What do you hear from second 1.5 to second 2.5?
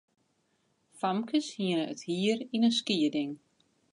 hiene it hier